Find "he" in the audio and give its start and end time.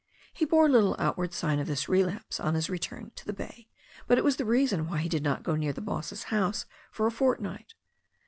0.33-0.45, 4.97-5.07